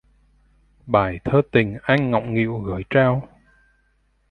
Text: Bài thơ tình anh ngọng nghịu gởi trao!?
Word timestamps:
Bài 0.85 1.19
thơ 1.25 1.41
tình 1.51 1.77
anh 1.83 2.11
ngọng 2.11 2.33
nghịu 2.33 2.59
gởi 2.59 2.83
trao!? 2.89 3.27